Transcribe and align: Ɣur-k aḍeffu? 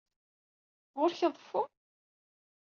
Ɣur-k 0.99 1.19
aḍeffu? 1.27 1.61